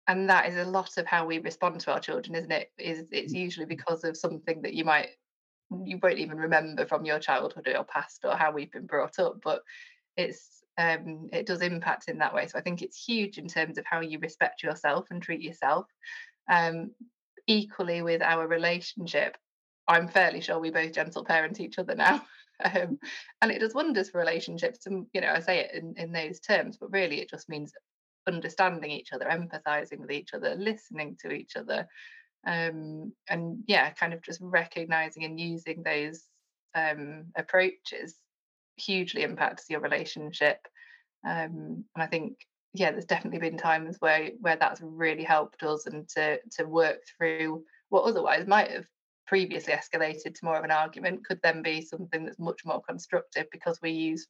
and 0.08 0.28
that 0.28 0.48
is 0.48 0.56
a 0.56 0.70
lot 0.70 0.96
of 0.96 1.06
how 1.06 1.24
we 1.24 1.38
respond 1.38 1.80
to 1.80 1.92
our 1.92 2.00
children 2.00 2.34
isn't 2.34 2.50
it? 2.52 2.72
Is 2.78 3.04
it's 3.10 3.32
mm. 3.32 3.38
usually 3.38 3.66
because 3.66 4.04
of 4.04 4.16
something 4.16 4.62
that 4.62 4.74
you 4.74 4.84
might 4.84 5.10
you 5.84 5.98
won't 6.02 6.18
even 6.18 6.38
remember 6.38 6.86
from 6.86 7.04
your 7.04 7.18
childhood 7.18 7.68
or 7.68 7.72
your 7.72 7.84
past 7.84 8.24
or 8.24 8.34
how 8.34 8.50
we've 8.50 8.72
been 8.72 8.86
brought 8.86 9.18
up 9.18 9.36
but 9.42 9.62
it's 10.16 10.64
um, 10.78 11.28
it 11.32 11.44
does 11.44 11.60
impact 11.60 12.08
in 12.08 12.18
that 12.18 12.34
way. 12.34 12.46
So 12.46 12.58
i 12.58 12.62
think 12.62 12.82
it's 12.82 13.04
huge 13.04 13.38
in 13.38 13.48
terms 13.48 13.78
of 13.78 13.84
how 13.84 14.00
you 14.00 14.18
respect 14.18 14.62
yourself 14.62 15.06
and 15.10 15.22
treat 15.22 15.42
yourself. 15.42 15.86
Um, 16.50 16.92
equally 17.48 18.02
with 18.02 18.22
our 18.22 18.46
relationship 18.46 19.36
i'm 19.88 20.06
fairly 20.06 20.40
sure 20.40 20.58
we 20.60 20.70
both 20.70 20.92
gentle 20.92 21.24
parent 21.24 21.60
each 21.60 21.78
other 21.78 21.94
now 21.94 22.22
um, 22.64 22.98
and 23.40 23.50
it 23.50 23.58
does 23.58 23.74
wonders 23.74 24.10
for 24.10 24.18
relationships 24.18 24.86
and 24.86 25.06
you 25.12 25.20
know 25.20 25.32
i 25.32 25.40
say 25.40 25.60
it 25.60 25.70
in, 25.74 25.94
in 25.96 26.12
those 26.12 26.38
terms 26.38 26.76
but 26.76 26.92
really 26.92 27.20
it 27.20 27.30
just 27.30 27.48
means 27.48 27.72
understanding 28.28 28.90
each 28.90 29.12
other, 29.12 29.26
empathizing 29.26 29.98
with 29.98 30.10
each 30.10 30.34
other, 30.34 30.54
listening 30.54 31.16
to 31.20 31.32
each 31.32 31.56
other. 31.56 31.88
Um, 32.46 33.12
and 33.28 33.64
yeah, 33.66 33.90
kind 33.90 34.14
of 34.14 34.22
just 34.22 34.40
recognizing 34.40 35.24
and 35.24 35.40
using 35.40 35.82
those 35.82 36.24
um, 36.74 37.26
approaches 37.36 38.14
hugely 38.76 39.22
impacts 39.22 39.68
your 39.68 39.80
relationship. 39.80 40.58
Um, 41.26 41.84
and 41.94 42.02
I 42.02 42.06
think, 42.06 42.38
yeah, 42.74 42.92
there's 42.92 43.04
definitely 43.06 43.40
been 43.40 43.58
times 43.58 43.96
where 43.98 44.30
where 44.40 44.56
that's 44.56 44.80
really 44.82 45.24
helped 45.24 45.62
us 45.62 45.86
and 45.86 46.08
to 46.10 46.38
to 46.56 46.64
work 46.64 47.00
through 47.16 47.64
what 47.88 48.04
otherwise 48.04 48.46
might 48.46 48.70
have 48.70 48.84
previously 49.26 49.74
escalated 49.74 50.34
to 50.34 50.44
more 50.44 50.56
of 50.56 50.64
an 50.64 50.70
argument 50.70 51.24
could 51.24 51.40
then 51.42 51.62
be 51.62 51.82
something 51.82 52.24
that's 52.24 52.38
much 52.38 52.64
more 52.64 52.80
constructive 52.82 53.46
because 53.52 53.78
we 53.82 53.90
use 53.90 54.26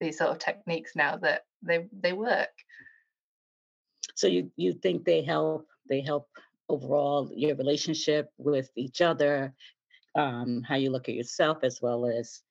these 0.00 0.18
sort 0.18 0.30
of 0.30 0.38
techniques 0.38 0.92
now 0.94 1.16
that 1.16 1.42
they 1.62 1.86
they 1.92 2.12
work. 2.12 2.50
So 4.16 4.26
you 4.26 4.50
you 4.56 4.72
think 4.72 5.04
they 5.04 5.22
help 5.22 5.68
they 5.88 6.00
help 6.00 6.28
overall 6.68 7.30
your 7.32 7.54
relationship 7.54 8.30
with 8.38 8.70
each 8.74 9.00
other, 9.00 9.54
um, 10.16 10.62
how 10.66 10.76
you 10.76 10.90
look 10.90 11.08
at 11.08 11.14
yourself 11.14 11.58
as 11.62 11.80
well 11.80 12.06
as 12.06 12.42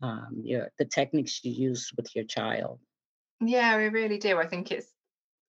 um, 0.00 0.40
your 0.42 0.70
the 0.78 0.84
techniques 0.84 1.44
you 1.44 1.52
use 1.52 1.92
with 1.96 2.14
your 2.14 2.24
child. 2.24 2.78
Yeah, 3.40 3.76
we 3.76 3.88
really 3.88 4.18
do. 4.18 4.38
I 4.38 4.46
think 4.46 4.70
it's 4.70 4.86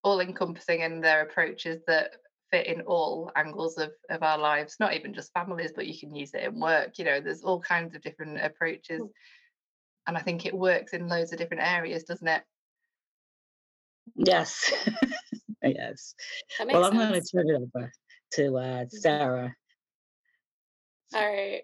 all 0.04 0.20
encompassing 0.20 0.82
in 0.82 1.00
their 1.00 1.22
approaches 1.22 1.82
that 1.88 2.12
fit 2.52 2.66
in 2.66 2.82
all 2.82 3.32
angles 3.36 3.78
of, 3.78 3.92
of 4.10 4.24
our 4.24 4.38
lives, 4.40 4.78
not 4.80 4.94
even 4.94 5.14
just 5.14 5.34
families, 5.34 5.72
but 5.76 5.88
you 5.88 5.98
can 5.98 6.16
use 6.16 6.34
it 6.34 6.44
in 6.44 6.60
work. 6.60 6.98
You 6.98 7.06
know, 7.06 7.22
there's 7.22 7.44
all 7.44 7.60
kinds 7.60 7.96
of 7.96 8.02
different 8.02 8.40
approaches. 8.44 9.02
Hmm. 9.02 9.08
And 10.08 10.18
I 10.18 10.22
think 10.22 10.46
it 10.46 10.54
works 10.54 10.94
in 10.94 11.08
loads 11.08 11.32
of 11.32 11.38
different 11.38 11.64
areas, 11.64 12.04
doesn't 12.04 12.28
it? 12.28 12.44
Yes. 14.16 14.74
yes. 15.64 16.16
Well, 16.66 16.86
I'm 16.86 16.94
going 16.94 17.14
to 17.14 17.22
turn 17.22 17.50
it 17.50 17.56
over 17.56 17.92
to 18.34 18.58
uh, 18.58 18.62
mm-hmm. 18.62 18.98
Sarah. 18.98 19.56
All 21.14 21.28
right. 21.28 21.62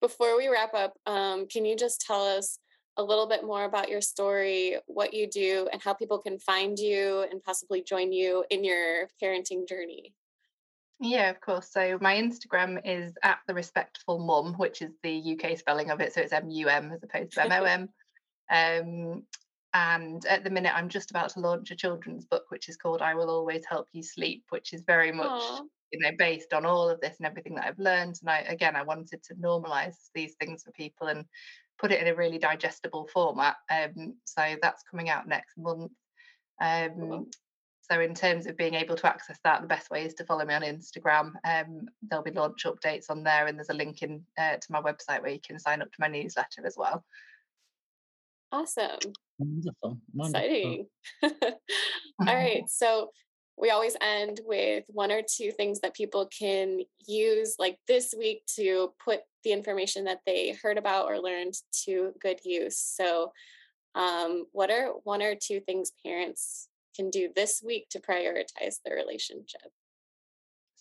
Before 0.00 0.36
we 0.36 0.48
wrap 0.48 0.74
up, 0.74 0.94
um, 1.06 1.46
can 1.46 1.64
you 1.64 1.76
just 1.76 2.00
tell 2.00 2.24
us 2.24 2.58
a 2.96 3.02
little 3.02 3.28
bit 3.28 3.44
more 3.44 3.64
about 3.64 3.88
your 3.88 4.00
story, 4.00 4.76
what 4.86 5.14
you 5.14 5.28
do, 5.28 5.68
and 5.72 5.80
how 5.80 5.94
people 5.94 6.18
can 6.18 6.38
find 6.38 6.78
you 6.78 7.24
and 7.30 7.42
possibly 7.42 7.82
join 7.82 8.12
you 8.12 8.44
in 8.50 8.64
your 8.64 9.08
parenting 9.22 9.68
journey? 9.68 10.12
Yeah, 11.00 11.30
of 11.30 11.40
course. 11.40 11.70
So 11.70 11.96
my 12.00 12.16
Instagram 12.16 12.80
is 12.84 13.14
at 13.22 13.38
the 13.46 13.54
respectful 13.54 14.18
mum, 14.18 14.54
which 14.54 14.82
is 14.82 14.90
the 15.04 15.38
UK 15.38 15.56
spelling 15.56 15.90
of 15.90 16.00
it. 16.00 16.12
So 16.12 16.20
it's 16.20 16.32
M 16.32 16.50
U 16.50 16.68
M 16.68 16.90
as 16.92 17.02
opposed 17.02 17.32
to 17.32 17.44
M 17.44 17.52
O 17.52 17.64
M. 17.64 19.22
And 19.74 20.24
at 20.26 20.44
the 20.44 20.50
minute, 20.50 20.72
I'm 20.74 20.88
just 20.88 21.10
about 21.10 21.30
to 21.30 21.40
launch 21.40 21.70
a 21.70 21.76
children's 21.76 22.24
book, 22.24 22.44
which 22.48 22.68
is 22.68 22.76
called 22.76 23.02
I 23.02 23.14
Will 23.14 23.30
Always 23.30 23.64
Help 23.68 23.88
You 23.92 24.02
Sleep, 24.02 24.44
which 24.48 24.72
is 24.72 24.82
very 24.82 25.12
much, 25.12 25.42
Aww. 25.42 25.60
you 25.92 26.00
know, 26.00 26.10
based 26.18 26.52
on 26.54 26.64
all 26.64 26.88
of 26.88 27.00
this 27.00 27.18
and 27.18 27.26
everything 27.26 27.54
that 27.56 27.66
I've 27.66 27.78
learned. 27.78 28.18
And 28.20 28.30
I, 28.30 28.38
again, 28.40 28.76
I 28.76 28.82
wanted 28.82 29.22
to 29.24 29.34
normalize 29.34 29.96
these 30.14 30.34
things 30.40 30.62
for 30.62 30.72
people 30.72 31.08
and 31.08 31.26
put 31.78 31.92
it 31.92 32.00
in 32.00 32.08
a 32.08 32.14
really 32.14 32.38
digestible 32.38 33.08
format. 33.12 33.56
Um, 33.70 34.14
so 34.24 34.56
that's 34.62 34.82
coming 34.90 35.10
out 35.10 35.28
next 35.28 35.56
month. 35.58 35.92
Um, 36.60 37.28
so 37.90 38.00
in 38.00 38.14
terms 38.14 38.46
of 38.46 38.56
being 38.56 38.74
able 38.74 38.96
to 38.96 39.06
access 39.06 39.38
that, 39.44 39.62
the 39.62 39.68
best 39.68 39.90
way 39.90 40.04
is 40.04 40.14
to 40.14 40.24
follow 40.24 40.44
me 40.44 40.54
on 40.54 40.62
Instagram. 40.62 41.32
Um, 41.44 41.88
there'll 42.02 42.24
be 42.24 42.32
launch 42.32 42.64
updates 42.64 43.06
on 43.08 43.22
there, 43.22 43.46
and 43.46 43.56
there's 43.56 43.70
a 43.70 43.74
link 43.74 44.02
in 44.02 44.22
uh, 44.38 44.56
to 44.56 44.72
my 44.72 44.80
website 44.82 45.22
where 45.22 45.30
you 45.30 45.40
can 45.40 45.58
sign 45.58 45.80
up 45.80 45.90
to 45.90 46.00
my 46.00 46.08
newsletter 46.08 46.66
as 46.66 46.74
well. 46.76 47.04
Awesome. 48.50 48.98
Wonderful. 49.38 50.00
Wonderful. 50.14 50.46
Exciting. 50.46 50.86
All 51.22 52.34
right. 52.34 52.64
So 52.68 53.10
we 53.60 53.70
always 53.70 53.96
end 54.00 54.40
with 54.44 54.84
one 54.88 55.10
or 55.10 55.20
two 55.22 55.50
things 55.50 55.80
that 55.80 55.94
people 55.94 56.26
can 56.26 56.80
use 57.06 57.56
like 57.58 57.78
this 57.88 58.14
week 58.16 58.42
to 58.54 58.92
put 59.04 59.20
the 59.42 59.52
information 59.52 60.04
that 60.04 60.20
they 60.26 60.56
heard 60.62 60.78
about 60.78 61.06
or 61.06 61.18
learned 61.18 61.54
to 61.84 62.12
good 62.20 62.38
use. 62.44 62.78
So, 62.78 63.32
um, 63.94 64.44
what 64.52 64.70
are 64.70 64.90
one 65.02 65.22
or 65.22 65.34
two 65.34 65.60
things 65.60 65.90
parents 66.04 66.68
can 66.94 67.10
do 67.10 67.30
this 67.34 67.60
week 67.64 67.88
to 67.90 68.00
prioritize 68.00 68.76
their 68.84 68.94
relationship? 68.94 69.72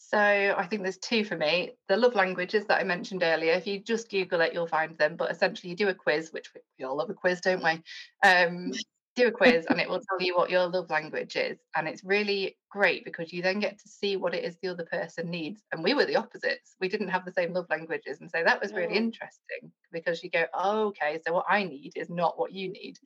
So 0.10 0.18
I 0.18 0.66
think 0.68 0.84
there's 0.84 1.00
two 1.00 1.26
for 1.26 1.36
me. 1.36 1.72
The 1.90 1.98
love 1.98 2.16
languages 2.16 2.64
that 2.68 2.80
I 2.80 2.86
mentioned 2.86 3.24
earlier, 3.24 3.52
if 3.52 3.68
you 3.68 3.80
just 3.80 4.10
Google 4.10 4.40
it, 4.40 4.54
you'll 4.54 4.66
find 4.66 4.98
them. 4.98 5.18
But 5.18 5.32
essentially, 5.32 5.70
you 5.70 5.76
do 5.76 5.90
a 5.90 5.94
quiz, 5.94 6.32
which 6.32 6.50
we 6.80 6.86
all 6.86 6.96
love 6.96 7.10
a 7.10 7.14
quiz, 7.14 7.42
don't 7.42 7.62
we? 7.62 7.82
Um, 8.24 8.72
do 9.18 9.28
a 9.28 9.32
quiz 9.32 9.66
and 9.66 9.82
it 9.82 9.90
will 9.90 10.00
tell 10.00 10.22
you 10.22 10.36
what 10.36 10.50
your 10.50 10.68
love 10.68 10.90
language 10.90 11.36
is. 11.36 11.58
And 11.76 11.90
it's 11.90 12.06
really 12.06 12.56
great 12.70 13.04
because 13.04 13.34
you 13.34 13.42
then 13.42 13.60
get 13.60 13.80
to 13.80 13.90
see 13.90 14.16
what 14.16 14.34
it 14.34 14.46
is 14.46 14.56
the 14.62 14.70
other 14.70 14.86
person 14.86 15.30
needs. 15.30 15.62
And 15.74 15.84
we 15.84 15.94
were 15.94 16.06
the 16.06 16.16
opposites. 16.16 16.76
We 16.80 16.88
didn't 16.88 17.10
have 17.10 17.26
the 17.26 17.34
same 17.34 17.52
love 17.52 17.66
languages. 17.70 18.22
And 18.22 18.32
so 18.32 18.44
that 18.46 18.62
was 18.62 18.72
really 18.72 18.96
interesting 18.96 19.74
because 19.92 20.24
you 20.24 20.30
go, 20.30 20.46
oh, 20.54 20.88
okay, 20.88 21.20
so 21.26 21.34
what 21.34 21.48
I 21.50 21.64
need 21.64 21.94
is 21.96 22.10
not 22.10 22.40
what 22.40 22.54
you 22.54 22.72
need. 22.72 22.98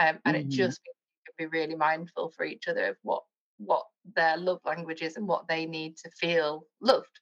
Um, 0.00 0.18
and 0.24 0.36
mm-hmm. 0.36 0.48
it 0.48 0.48
just 0.48 0.80
be 1.40 1.46
really 1.46 1.74
mindful 1.74 2.30
for 2.36 2.44
each 2.44 2.68
other 2.68 2.86
of 2.86 2.96
what 3.02 3.22
what 3.60 3.84
their 4.16 4.36
love 4.36 4.60
language 4.64 5.02
is 5.02 5.16
and 5.16 5.28
what 5.28 5.46
they 5.46 5.66
need 5.66 5.96
to 5.98 6.10
feel 6.10 6.64
loved. 6.80 7.20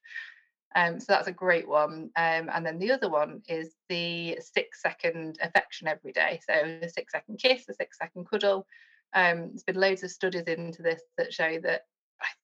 Um, 0.75 0.99
so 0.99 1.05
that's 1.09 1.27
a 1.27 1.33
great 1.33 1.67
one. 1.67 2.11
Um, 2.15 2.49
and 2.53 2.65
then 2.65 2.79
the 2.79 2.91
other 2.91 3.09
one 3.09 3.41
is 3.47 3.75
the 3.89 4.37
six 4.53 4.81
second 4.81 5.37
affection 5.41 5.87
every 5.87 6.11
day. 6.11 6.39
So 6.47 6.53
a 6.53 6.87
six 6.89 7.11
second 7.11 7.39
kiss, 7.39 7.67
a 7.69 7.73
six 7.73 7.97
second 7.97 8.29
cuddle. 8.29 8.65
Um, 9.13 9.49
there's 9.49 9.63
been 9.63 9.75
loads 9.75 10.03
of 10.03 10.11
studies 10.11 10.43
into 10.43 10.83
this 10.83 11.01
that 11.17 11.33
show 11.33 11.59
that 11.63 11.81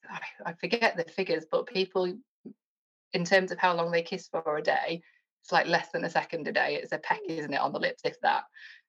I, 0.10 0.50
I 0.50 0.54
forget 0.54 0.98
the 0.98 1.04
figures, 1.04 1.46
but 1.50 1.68
people, 1.68 2.12
in 3.14 3.26
terms 3.26 3.52
of 3.52 3.60
how 3.60 3.76
long 3.76 3.92
they 3.92 4.02
kiss 4.02 4.28
for 4.28 4.58
a 4.58 4.64
day, 4.64 5.02
it's 5.44 5.52
like 5.52 5.68
less 5.68 5.90
than 5.92 6.06
a 6.06 6.10
second 6.10 6.48
a 6.48 6.52
day. 6.52 6.80
It's 6.82 6.92
a 6.92 6.98
peck, 6.98 7.20
isn't 7.28 7.54
it, 7.54 7.62
on 7.62 7.72
the 7.72 7.80
lips, 7.80 8.02
if 8.04 8.20
that. 8.22 8.46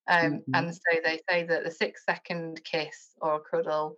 Um, 0.09 0.33
mm-hmm. 0.33 0.55
And 0.55 0.75
so 0.75 1.01
they 1.05 1.21
say 1.29 1.45
that 1.45 1.65
the 1.65 1.71
six 1.71 2.05
second 2.07 2.63
kiss 2.65 3.11
or 3.21 3.41
cuddle 3.41 3.97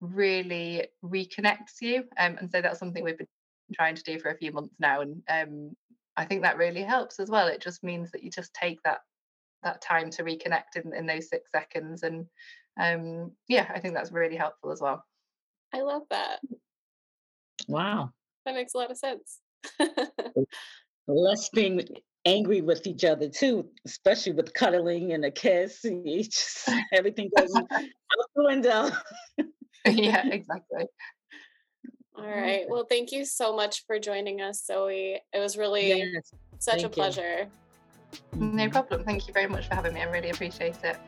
really 0.00 0.86
reconnects 1.04 1.80
you. 1.80 2.04
Um, 2.18 2.36
and 2.38 2.50
so 2.50 2.60
that's 2.60 2.78
something 2.78 3.04
we've 3.04 3.18
been 3.18 3.26
trying 3.74 3.94
to 3.94 4.02
do 4.02 4.18
for 4.18 4.30
a 4.30 4.36
few 4.36 4.52
months 4.52 4.74
now. 4.78 5.02
And 5.02 5.22
um, 5.28 5.76
I 6.16 6.24
think 6.24 6.42
that 6.42 6.56
really 6.56 6.82
helps 6.82 7.20
as 7.20 7.30
well. 7.30 7.46
It 7.46 7.60
just 7.60 7.84
means 7.84 8.10
that 8.12 8.22
you 8.22 8.30
just 8.30 8.54
take 8.54 8.82
that 8.84 9.00
that 9.62 9.82
time 9.82 10.08
to 10.10 10.24
reconnect 10.24 10.76
in, 10.76 10.94
in 10.94 11.06
those 11.06 11.28
six 11.28 11.50
seconds. 11.52 12.02
And 12.02 12.26
um, 12.80 13.32
yeah, 13.46 13.70
I 13.74 13.78
think 13.78 13.94
that's 13.94 14.10
really 14.10 14.36
helpful 14.36 14.72
as 14.72 14.80
well. 14.80 15.04
I 15.74 15.82
love 15.82 16.02
that. 16.10 16.40
Wow. 17.68 18.10
That 18.46 18.54
makes 18.54 18.74
a 18.74 18.78
lot 18.78 18.90
of 18.90 18.96
sense. 18.96 19.40
Less 21.06 21.50
being 21.50 21.86
angry 22.24 22.60
with 22.62 22.86
each 22.86 23.04
other 23.04 23.28
too, 23.28 23.68
especially 23.86 24.32
with 24.32 24.54
cuddling 24.54 25.12
and 25.12 25.24
a 25.24 25.30
kiss. 25.30 25.84
And 25.84 26.06
just, 26.06 26.68
everything 26.92 27.30
goes 27.36 27.54
out 27.54 27.68
the 28.34 28.44
window. 28.44 28.90
yeah, 29.86 30.26
exactly. 30.26 30.86
All 32.16 32.26
right. 32.26 32.66
Well, 32.68 32.84
thank 32.88 33.12
you 33.12 33.24
so 33.24 33.54
much 33.54 33.84
for 33.86 33.98
joining 33.98 34.40
us, 34.40 34.64
Zoe. 34.66 35.20
It 35.32 35.38
was 35.38 35.56
really 35.56 35.88
yes, 35.88 36.32
such 36.58 36.82
a 36.82 36.88
pleasure. 36.88 37.48
You. 38.32 38.40
No 38.40 38.68
problem. 38.68 39.04
Thank 39.04 39.26
you 39.26 39.32
very 39.32 39.46
much 39.46 39.68
for 39.68 39.74
having 39.74 39.94
me. 39.94 40.00
I 40.00 40.10
really 40.10 40.30
appreciate 40.30 40.76
it. 40.84 40.98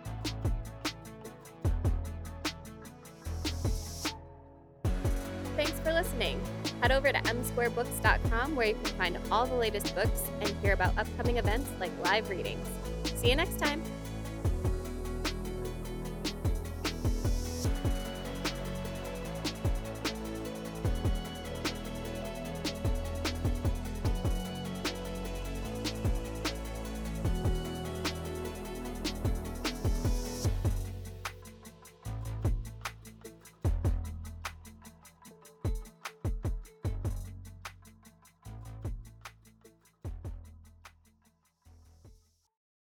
Thanks 5.57 5.79
for 5.81 5.93
listening. 5.93 6.41
Head 6.81 6.93
over 6.93 7.13
to 7.13 7.19
msquarebooks.com 7.21 8.57
where 8.57 8.69
you 8.69 8.75
can 8.75 8.97
find 8.97 9.19
all 9.31 9.47
the 9.47 9.55
latest 9.55 9.95
books 9.95 10.31
and 10.41 10.49
hear 10.63 10.73
about 10.73 10.97
upcoming 10.97 11.37
events 11.37 11.71
like 11.79 11.93
live 12.03 12.31
readings. 12.31 12.67
See 13.17 13.29
you 13.29 13.37
next 13.37 13.59
time. 13.59 13.83